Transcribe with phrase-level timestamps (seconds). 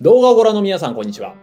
[0.00, 1.36] 動画をご覧の皆さん、こんにちは。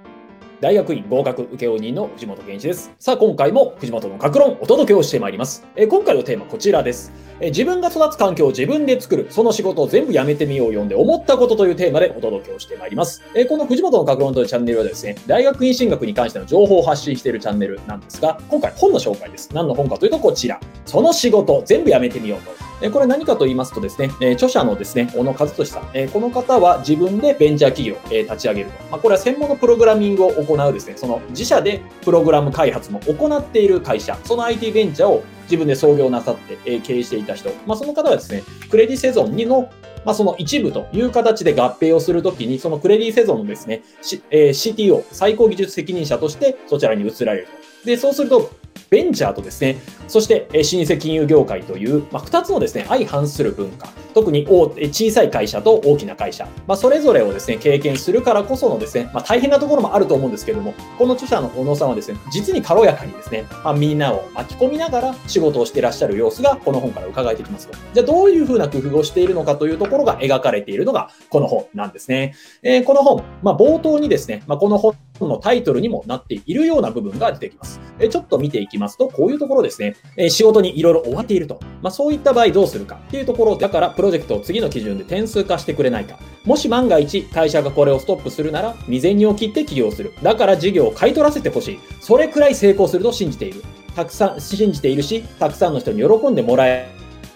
[0.60, 2.92] 大学院合格請負人の藤本健一です。
[3.00, 5.66] さあ、今回も藤本の格論お届けをしてまいります。
[5.78, 13.24] え今回のテーマこちらです、え自分が育つ環境を自分で作る、その仕事を全部やめてみよう読んで思ったことというテーマでお届けをしてまいります。
[13.36, 19.50] えこの藤本の格論というチャンネルはですね、大学院進学に関しての情報を発信しているチャンネルなんですが、今回本の紹介です。
[19.54, 20.60] 何の本かというとこちら。
[20.86, 22.71] その仕事全部やめてみようと。
[22.90, 28.84] これ何かと言いますとですね、著者のですね、小野和俊さん、この方は自分でベンチャー企業を立ち上げると。
[28.90, 39.70] まあ、これは専門のプログラミングを行うですね、その自社でプログラム開発も行っている会社、その IT ベンチャーを自分で創業なさって経営していた人、まあ、その方はですね、クレディセゾン2の
[40.04, 47.48] まあ、その一部という形で合併をするときに、そのクレディセゾンのですね、CTO、最高技術責任者としてそちらに移られる
[47.82, 47.86] と。
[47.86, 48.50] で、そうすると、
[48.90, 67.78] ベンチャーとですね、そして老舗金融業界という、まあ、2つのですね、相反する文化、特に大小さい会社と大きな会社、まあ、それぞれをですね、経験するからこそのですね、まあ、大変なところもあると思うんですけども、この著者の小野さんはですね、実に軽やかにですね、ま、みんなを巻き込みながら仕事をしていらっしゃる様子がこの本から伺えてきますと。
[67.94, 72.36] じゃあどういうふうな工夫をしているのかというところが描かれているのがこの本なんですね。
[72.62, 77.80] えー、この本、ま、冒頭にですね、ま、この本のタイトルにもなっているような部分が出てきます。
[78.02, 81.60] え、ちょっと見ていきますと、こういうところですね、え仕事にいろいろ終わっていると。
[81.82, 86.18] まあ、そういった場合どうするかっていうところ、だからプロジェクトを次の基準で点数化してくれないか。
[86.44, 90.14] もし万が一会社がこれをストップするなら未然にを切って起業する。
[90.24, 91.80] だから事業を買い取らせてほしい。
[92.00, 93.64] それくらい成功すると信じている。
[93.96, 96.90] たくさん信じているし、たくさんの人に喜んでもらえ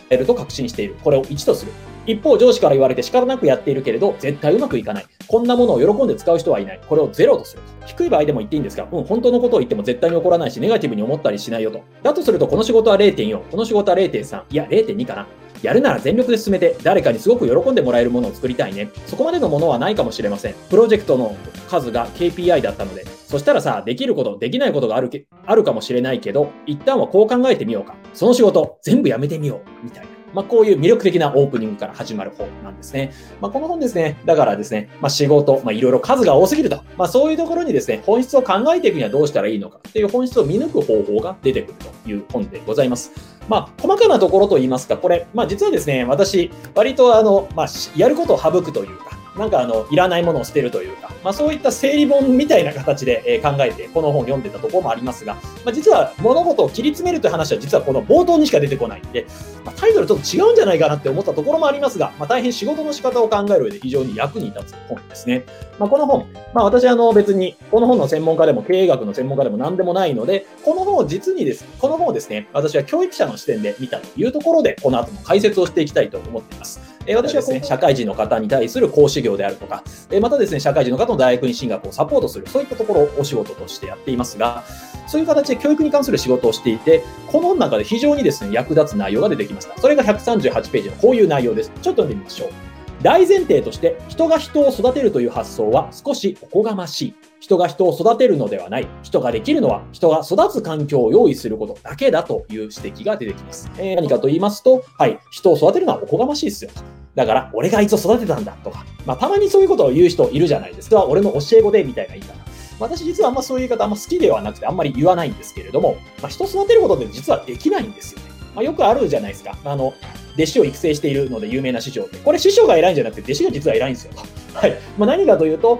[0.10, 0.96] ると確信している。
[1.04, 1.72] これを1とする。
[2.06, 5.06] 一方、上司から言われて仕方なくやっているけれど、絶対うまくいかない。
[5.28, 6.82] こんなものを喜んで使う人はいない。
[6.88, 7.88] これをゼロとすると。
[7.88, 11.82] 低い場合でも言っていいんですが、うん、本当のことを言っても絶対に起こらないし、ネガティブに思ったりしないよと。
[12.04, 15.28] だとすると、この仕事は0.4、この仕事は0.3、いや、0.2かな。
[15.62, 18.90] やるなら全力で進めて、誰かにすごく喜んでもらえるものを作りたいね。
[19.08, 20.54] そこまでのものはないかもしれません。
[20.70, 21.36] プロジェクトの
[21.68, 27.96] 数が KPI だったので、そしたらさ、できること、できないことがあるけあるかもしれないけど、一旦はこう考えてみようか。
[28.14, 29.86] その仕事、全部やめてみよう。
[29.86, 30.15] みたいな。
[30.36, 33.14] まあ、こういう魅力的なオープニングから始まる本なんですね。
[33.40, 36.82] まあ、この本ですね、だからですね、まあ、仕事、まあ、いろいろ数が多すぎると。
[36.98, 41.74] まあ、そういうところにですね、本質を考えていくにはどうしたらいいのかっていう本質を見抜く方法が出てくる
[42.04, 43.14] という本でございます。
[43.48, 55.36] まあ、細かなところといいますか、これ、まあ、実はですね、私、割とあの、まあ、やることを省くというか、なんかあの、いらないものを捨てるというか、まあそういった整理本みたいな形で、え考えて、この本を読んでたところもありますが、
[55.66, 59.28] まあ実は物事を切り詰めるという話は実はこの冒頭にしか出てこないんで、
[59.66, 65.44] まあ、タイトルちょっと違うんじゃないかなって思ったところもありますが、まあ大変仕事の仕方を考える上で非常に役に立つ本ですね。
[65.78, 76.95] まあこの本、まあ私あの別に、この本の専門家でも経営学の専門家でも何でもないので、この本を実にです、この本をですね、私は教育者の視点で見たというところで、この後も解説をしていきたいと思っています。
[77.08, 84.64] え私はですね、社会人の方に対する講師業であるとか、えまたですね、社会人の方の大学院進学をサポートする、そういったところをお仕事としてやっていますが、
[85.08, 89.80] そういう形で教育に関する仕事をしていて、この中で非常にですね、役立つ内容が出てきました。
[89.80, 91.72] それが138ページのこういう内容です。
[91.82, 92.75] ちょっと読んでみましょう。
[93.06, 97.16] 大前提として人が人を育てるという発想は少しおこがましい。
[97.40, 98.88] 人が人を育てるのではない。
[99.04, 103.70] 人ができるのは人が育つ環境を用意することだけだという指摘が出てきます。
[103.78, 106.72] えー、何かと言いますと、はい、人を育てるのはおこがましいですよ。
[107.14, 111.06] だから、俺があいつを育てたんだとか、まあ、たまにそういうことを言う人いるじゃないですか。
[111.06, 112.34] 俺の教え子で、みたいな言い方。
[112.80, 118.26] 私実はあんまそういう言い方あんま好きではなくてあんまり言わないんですけれども、まあ、人育てることって実はできないんですよね。
[118.56, 119.56] まあ、よくあるじゃないですか。
[119.64, 119.94] あの、
[120.36, 122.18] 弟子を育成しているので有名な師匠って。
[122.18, 124.12] これ師匠が偉いんじゃなくて、弟子が実は偉いんですよ。
[124.54, 124.78] はい。
[124.98, 125.80] まあ、何かというと、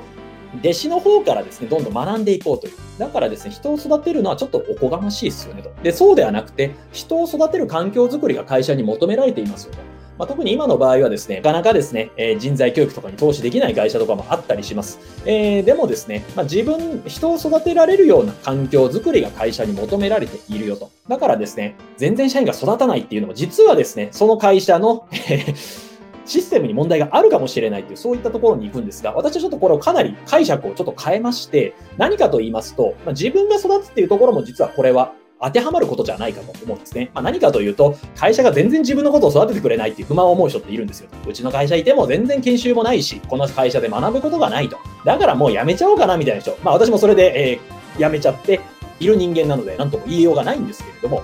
[0.60, 2.74] 弟子の方からですね、どんどん学んでいこうという。
[2.98, 5.72] だからですね、人を育てるのはちょっとおこがましいですよねと。
[5.84, 9.80] で、そうではなくて、人を育てる環境づくりが会社に求められていますよと。
[10.18, 15.00] まあ、特に今の場合はですね、なかなかですね、えー、人材教育とかに投資できない会社とかもあったりします。
[15.26, 20.92] えー、でもですね、まあ、自分、人を育てられるような環境づくりが会社に求められているよと。
[21.10, 25.08] だからですね、全然社員が育たないっていうのも実はですね、その会社の
[26.26, 37.12] システムに問題があるかもしれないという、そういったところに行くんですが、私はちょっとこれをかなり解釈をちょっと変えまして、何かと言いますと、まあ、自分が育つっていうところも実はこれは当てはまることじゃないかと思うんですね。
[37.14, 41.10] まあ、何かというと、会社が全然自分のことを育ててくれないっていう不満を思う人っているんですよ。
[41.28, 44.78] うちの会社いても全然研修もないし、この会社で学ぶことがないと。
[45.04, 46.58] だからもう辞めちゃおうかなみたいな人。
[46.64, 47.60] まあ私もそれで、
[47.98, 48.62] えー、辞めちゃって
[49.00, 51.24] いる人間なので、なんとも言いようがないんですけれども、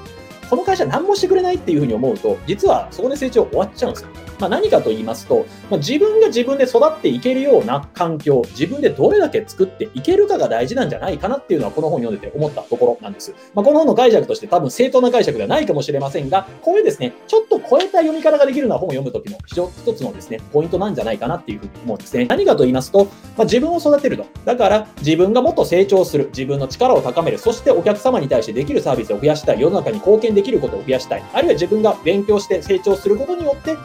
[0.51, 4.09] この会社何もしてくれないっていうふうに思うと、実はそこで成長終わっちゃうんですよ。
[4.37, 13.33] まあ、何かと言いますと、まあ、自分が自分で育っていけるような環境、自分でどれだけ作っていけるかが大事なんじゃないかなっていうのは、この本読んでて思ったところなんです。
[13.53, 22.25] まあ、この本の解釈として多分正当な解釈ではないかもしれませんが、こういうですね、ちょっと超えた読み方ができるような本を読むときの非常一つのですね、ポイントなんじゃないかなっていうふうに思うんですね。
[22.25, 23.07] 何かと言いますと、
[23.37, 24.25] ま、自分を育てると。
[24.43, 33.77] だから自分がもっと成長する、自分の力を高める、そしてお客様に対してできるサービスを増やしたい、世の中に貢献できるできることを増やしたい、あるいは自分が勉強して成長することによって、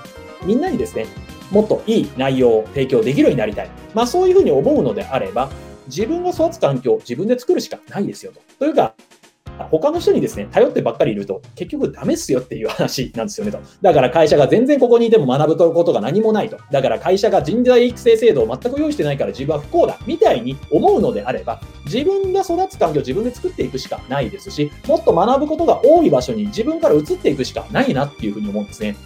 [0.44, 1.06] みんなにですね、
[1.50, 3.70] もっといい内容を提供できるようになりたい。
[3.94, 5.50] まあそういうふうに思うのであれば、
[5.87, 8.41] 自分が育つ環境を自分で作るしかないですよと。
[8.58, 8.94] というか、
[9.70, 13.58] 他の人にですね、頼ってばっかりいると、結局ダメっすよっていう話なんですよねと。
[13.82, 16.58] だから会社が全然ここにいても学ぶことが何もないと。
[16.70, 28.97] だから会社が人材育成制度を全く用意してないから自分は不幸だ、みたいに思うのであれば、自分が育つ環境を自分で作っていくしかないですし、もっと学ぶことが多い場所に自分から移っていくしかないなっていうふうに思うんですね。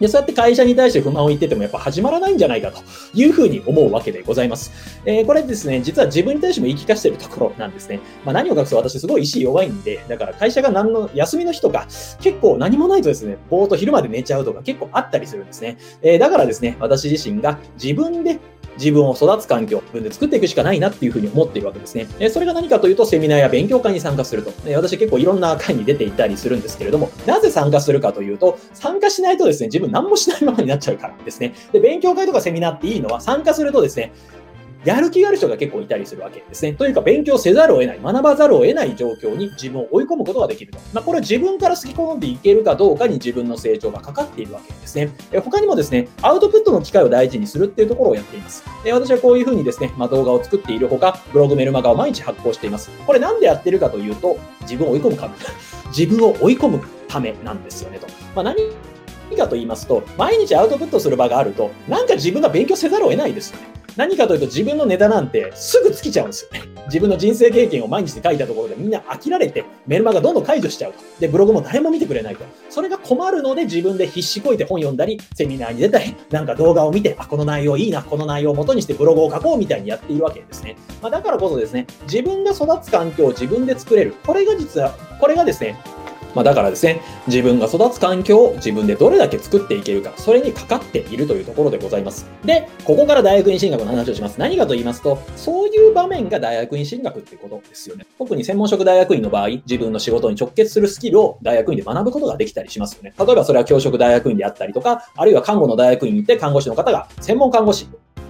[0.00, 2.82] で、そうやって会社に対して不満を言っててもやっぱ始まらないんじゃないかと
[3.14, 4.72] いうふうに思うわけでございます。
[5.04, 8.00] えー、これですね、実は自分に対しても言い聞かせてるところなんですね。
[8.24, 11.86] まあ、何を隠す私すごい意志弱いんで、だから会社が何の休みの日とか
[12.20, 15.78] 結構何もないとですね、ぼーっと昼まで寝ちゃうとか結構あったりするんですね。
[16.02, 18.38] えー、だからですね、私自身が自分で
[18.76, 22.08] 自分を育つ環境、自分で作っていくしかないなっていうふうに思っているわけですね。
[22.30, 24.52] それが何かというと、セミナーや勉強会に参加すると。
[24.74, 31.54] 私結構いろんな会に出ていたりするんですけれども、なぜ参加するかというと、参加しないとですね、自分何もしないままになっちゃうからですね。
[31.72, 34.12] で、勉強会とかセミナーっていいのは、参加するとですね、
[34.84, 36.72] やる気がある人が結構いたりするわけですね。
[36.74, 40.78] というか、勉強せざるを得ない、学ばざるを得ない状況に自分を追い込むことができると。
[40.92, 45.10] まあ、これは自分から好き好んでいけるかどうかに自分の成長がかかっているわけですね。
[45.42, 48.64] 他にもですね、アウトプットの機会を大事にするっていうところをやっています。
[48.84, 52.90] 私はこういうふうにですね、まあ、動画を作っているほか、ブログメルマガを毎日発行しています。
[53.06, 55.30] これなんでやってるかというと、自分を追い込むか、
[55.96, 58.06] 自分を追い込むためなんですよねと。
[58.34, 58.56] まあ、何
[59.36, 63.83] かと言いますと、毎日アウトプットする場があると、なんか自分が勉強せざるを得ないですよね。
[63.96, 66.62] 何かというと自分のネタなんてすぐ尽きちゃうんですよね。
[66.86, 70.98] 自分の人生経験を毎日で書いたところでみんな飽きられてメルマガどんどん解除しちゃうと。
[71.20, 72.44] で、ブログも誰も見てくれないと。
[72.70, 80.76] それが困るので自分で必死こいて本読んだり、セミナーに出たり、なんか動画を見て、あ、この内容いいな、この内容を元にしてブログを書こうみたいにやっているわけですね。
[81.00, 84.14] まあ、だからこそですね、自分が育つ環境を自分で作れる。
[84.26, 85.78] これが実は、これがですね、
[86.34, 92.26] まあ、だからですね、自分が育つ環境を自分でどれだけ作っていけるか、それにかかっているというところでございます。
[92.44, 94.38] で、ここから大学院進学の話をします。
[94.38, 98.06] 何かと言いますと、そういう場面が大学院進学っていうことですよね。
[98.18, 103.14] 特に専門職大学院の場合、自分の仕事に直結するスキルを大学院で学ぶことができたりしますよね。
[103.18, 107.86] 例えばそれは教職大学院であったりとか、あるいは看護の大学院に行って看護師の方が専門看護師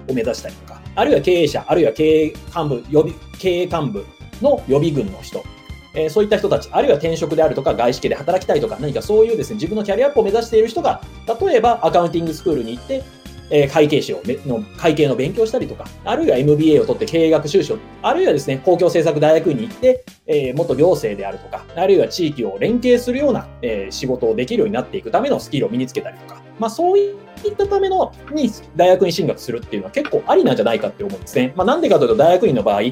[0.08, 4.04] を目指したりとか、あるいは経営者、あるいは経営幹部、予備経営幹部
[4.42, 5.42] の予備軍の人、
[5.94, 11.00] えー、そういった人たち、あるいは転職であるとか、外資系で働きたいとか、何かそういうですね、自分のキャリアアップを目指している人が、
[11.40, 13.02] 例えばアカウンティングスクールに行って、
[13.50, 27.16] えー、会計士をの会計の勉強したりとか、あるいは MBA を取って経営学修士を、あるいはですね、公共政策大学院に行って、えー、元行政であるとか、あるいは地域を連携するような、えー、仕事をできるようになっていくためのスキルを身につけたりとか、まあそういっ
[27.56, 31.52] たためのに大学に進学するっていうのは結構ありなんじゃないかって思うんですね。
[31.56, 32.82] まあなんでかというと大学院の場合、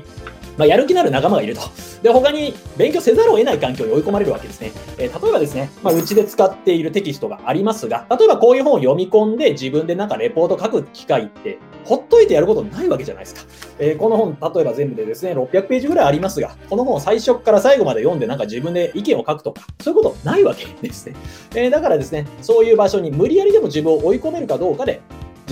[0.57, 1.63] まあ、やる気のある仲間がいると。
[2.03, 4.73] で、他に勉強せざるを得ない環境に追い込まれるわけですね。
[4.99, 13.43] えー、例えばですね、まあ、うちで使っているテキストがありますが、例えばこういう本を読み込んで自分でなんかレポート書く機会って、ほっといてやることないわけじゃないですか。
[13.79, 21.17] えー、この本、例えば全部でですね、600ページぐらいありますが、この本を最初から最後まで読んでなんか自分で意見を書くとか、そういうことないわけですね。
[21.55, 25.01] えー、だからですね、そういう場所に無理やりでも自分を追い込めるかどうかで、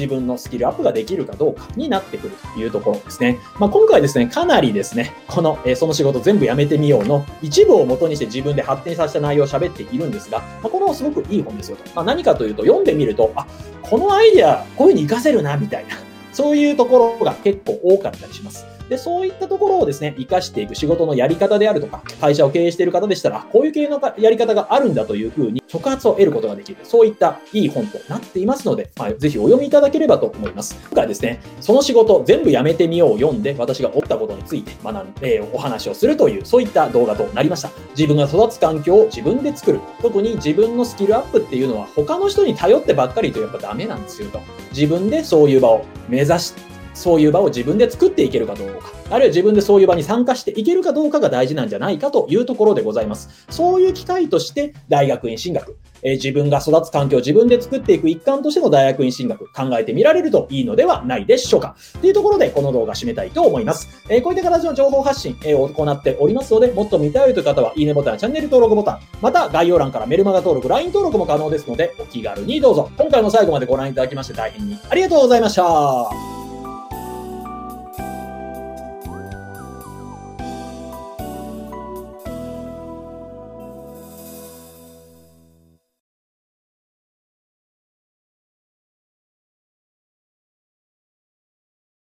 [0.00, 3.38] 自分のスキルアップができるかどうかになってくるというところですね。
[3.58, 11.82] まあ、今回ですね、かなりですね、この、えー、その仕事全部やめてみようの一部を元にして自分で発展させた内容を喋っているんですが、まあ、このすごくいい本ですよと。
[11.94, 13.46] まあ、何かというと、読んでみると、あ、
[13.82, 15.96] このアイデア、こういうふうに活かせるな、みたいな、
[16.32, 18.79] そういうところが結構多かったりします。
[18.90, 30.76] で、そういったところをですね、活かしていく仕事のやり方であるとか、会社を経営している方でしたら、こういう経営のやり方があるんだというふうに触発を得ることができる、そういったいい本となっていますので、まあ、ぜひお読みいただければと思います。
[30.88, 37.70] 今回ですね、その仕事全部やめてみようを読んで、私が起きたことについて学んで、えー、お話をするという、そういった動画となりました。
[37.96, 39.80] 自分が育つ環境を自分で作る。
[40.02, 44.40] 特に自分のスキルアップっていうのは、他の人に頼ってばっかりとやっぱダメなんですよと。
[44.72, 53.46] 自分でそういう場を目指して、そういう場を自分で作っていけるかどうか、あるいは自分でそういう場に参加していけるかどうかが大事なんじゃないかというところでございます。
[53.50, 61.76] そういう機会として大学院進学、え、自分が育つ環境を自分で作っていく一環としての大学院進学考えてみられるといいのではないでしょうか。
[62.00, 63.88] というところでこの動画締めたいと思います。
[64.08, 72.90] え、こういった形の情報発信、え、行っておりますので、もっと見たいという方はいいねボタン、チャンネル登録ボタン、また概要欄からメルマガ登録、LINE 登録も可能ですので、お気軽にどうぞ。
[72.96, 76.39] 今回も最後までご覧いただきまして大変にありがとうございました。